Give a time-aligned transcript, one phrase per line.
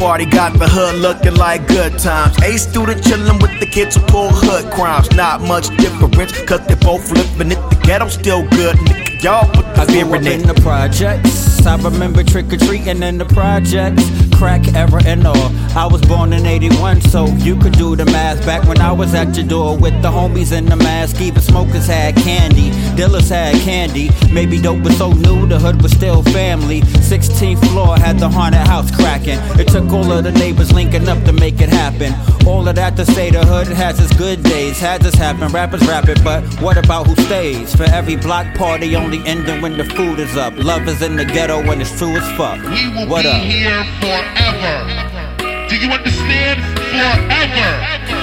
[0.00, 2.34] party got the hood looking like good times.
[2.42, 5.10] A student chillin' with the kids who pull hood crimes.
[5.12, 7.60] Not much difference, cause they both living it.
[7.84, 9.22] The still good, nigga.
[9.22, 11.66] Y'all put the I fear in in the projects.
[11.66, 14.29] I remember trick or treating in the projects.
[14.40, 15.52] Crack era and all.
[15.76, 18.44] I was born in 81, so you could do the math.
[18.46, 21.20] Back when I was at your door with the homies in the mask.
[21.20, 24.08] Even smokers had candy, dealers had candy.
[24.32, 26.80] Maybe dope was so new, the hood was still family.
[26.80, 29.38] 16th floor had the haunted house cracking.
[29.60, 32.14] It took all of the neighbors linking up to make it happen.
[32.46, 34.80] All of that to say the hood has its good days.
[34.80, 37.76] Had this happen, rappers rap it, but what about who stays?
[37.76, 40.56] For every block party, only ending when the food is up.
[40.56, 42.58] Love is in the ghetto when it's true as fuck.
[43.06, 44.29] What up?
[44.36, 45.68] Forever.
[45.68, 46.62] Do you understand?
[46.90, 47.70] Forever.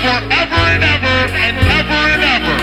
[0.04, 2.58] Forever and ever and ever and ever.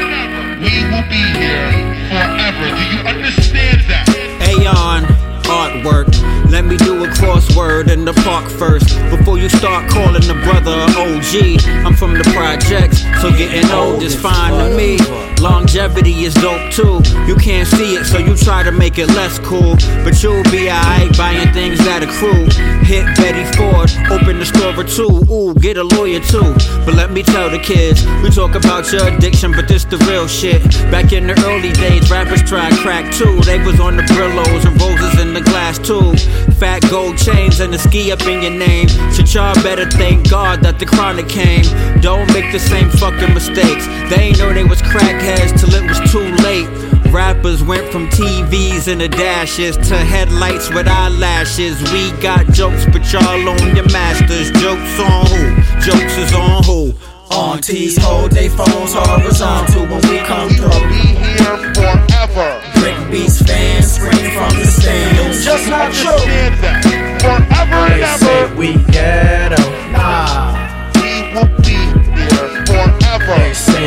[0.61, 1.71] We will be here
[2.09, 2.67] forever.
[2.77, 4.07] Do you understand that?
[4.49, 5.05] Aeon
[5.45, 6.09] artwork.
[6.51, 8.89] Let me do a crossword in the park first.
[9.11, 14.53] Before you start calling brother OG, I'm from the projects, so getting old is fine
[14.53, 14.99] to me.
[15.41, 17.01] Longevity is dope too.
[17.27, 19.77] You can't see it, so you try to make it less cool.
[20.05, 22.49] But you'll be alright buying things that accrue.
[22.85, 25.25] Hit Betty Ford, open the store or two.
[25.33, 26.55] Ooh, get a lawyer too.
[26.85, 30.29] But let me tell the kids, we talk about your addiction, but this the real
[30.29, 30.63] shit.
[30.91, 33.41] Back in the early days, rappers tried crack too.
[33.41, 36.15] They was on the Brillos and roses in the glass too.
[36.55, 38.89] Fat gold chains and a ski up in your name.
[39.13, 41.63] Shit, y'all better thank God that the chronic came.
[42.01, 43.87] Don't make the same fucking mistakes.
[44.11, 46.67] They ain't know they was crackheads till it was too late.
[47.15, 51.79] Rappers went from TVs and the dashes to headlights with eyelashes.
[51.93, 54.51] We got jokes, but y'all on your masters.
[54.59, 55.55] Jokes on who?
[55.79, 56.93] Jokes is on who?
[57.31, 60.83] Aunties hold they phones horizontal when we come We through.
[60.91, 62.51] be here forever.
[62.83, 65.45] Brick beats fans scream from the stands.
[65.45, 66.14] Just not true.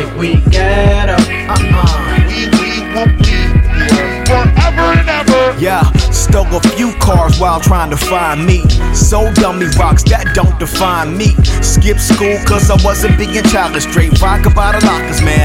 [0.02, 0.18] Forever.
[0.18, 1.14] They say we ghetto.
[1.14, 2.24] Uh-uh.
[2.28, 5.58] We, we will be here forever and ever.
[5.58, 8.68] Yeah, stole a few cars while trying to find me.
[8.94, 11.34] So dummy rocks that don't define me.
[11.62, 13.84] Skip school cause I wasn't being childish.
[13.84, 15.37] Straight rock about the lockers, man.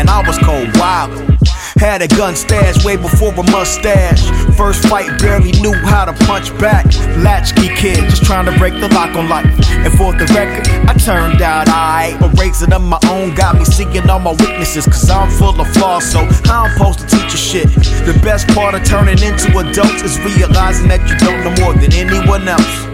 [1.83, 4.23] Had a gun stash way before a mustache.
[4.55, 6.85] First fight, barely knew how to punch back.
[7.17, 9.45] Latchkey kid, just trying to break the lock on life.
[9.69, 12.17] And for the record, I turned out alright.
[12.21, 14.85] But raising up my own got me seeing all my weaknesses.
[14.85, 17.67] Cause I'm full of flaws, so I'm supposed to teach you shit.
[18.07, 21.91] The best part of turning into adults is realizing that you don't know more than
[21.91, 22.92] anyone else.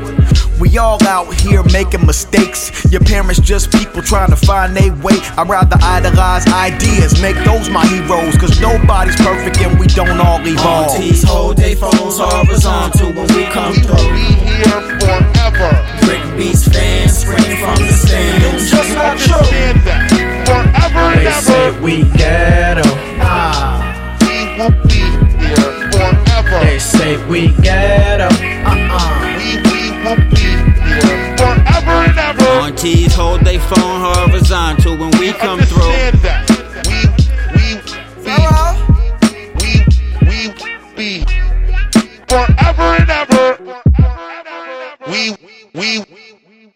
[0.80, 2.72] We all out here making mistakes.
[2.90, 5.20] Your parents just people trying to find their way.
[5.36, 8.38] I'd rather idolize ideas, make those my heroes.
[8.38, 10.96] Cause nobody's perfect and we don't all evolve.
[10.96, 14.16] Aunties hold they phones horizontal when we come We will through.
[14.16, 15.72] be here forever.
[16.08, 18.72] Brick beats fans scream from the stands.
[18.72, 20.08] Just not understand that.
[20.48, 22.88] Forever and They say we ghetto.
[23.20, 23.84] Nah.
[24.24, 25.04] We will be
[25.44, 26.64] here forever.
[26.64, 28.30] They say we ghetto.
[32.80, 35.82] Aunties hold they phone horizontal when we come through.
[36.24, 36.48] That.
[36.88, 37.04] We,
[37.54, 37.76] we,
[39.60, 39.76] we,
[40.26, 40.48] we
[40.96, 41.26] be
[42.30, 43.58] forever and ever.
[45.12, 45.36] We,
[45.74, 46.00] we, we
[46.48, 46.74] we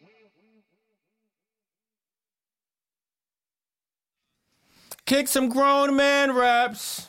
[5.06, 7.08] Kick some grown man raps.